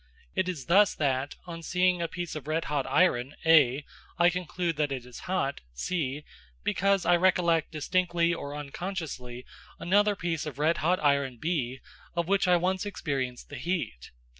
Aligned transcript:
It 0.33 0.49
is 0.49 0.65
thus 0.65 0.95
that, 0.95 1.35
on 1.45 1.61
seeing 1.61 2.01
a 2.01 2.07
piece 2.07 2.35
of 2.35 2.47
red 2.47 2.65
hot 2.65 2.87
iron 2.87 3.35
(A), 3.45 3.85
I 4.17 4.31
conclude 4.31 4.79
it 4.79 4.91
is 4.91 5.19
hot 5.29 5.61
(C), 5.75 6.23
because 6.63 7.05
I 7.05 7.15
recollect 7.15 7.71
distinctly 7.71 8.33
or 8.33 8.55
unconsciously 8.55 9.45
another 9.77 10.15
piece 10.15 10.47
of 10.47 10.57
red 10.57 10.77
hot 10.77 10.99
iron 11.03 11.37
(B), 11.37 11.81
of 12.15 12.27
which 12.27 12.47
I 12.47 12.57
once 12.57 12.83
experienced 12.83 13.49
the 13.49 13.57
heat. 13.57 14.09